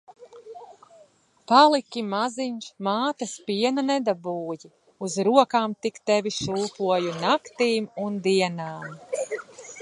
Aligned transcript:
Paliki 1.51 2.01
maziņš, 2.13 2.69
mātes 2.87 3.33
piena 3.49 3.83
nedabūji. 3.91 4.71
Uz 5.09 5.19
rokām 5.29 5.77
tik 5.87 6.01
tevi 6.13 6.35
šūpoju 6.41 7.15
naktīm 7.27 7.89
un 8.07 8.19
dienām. 8.31 9.01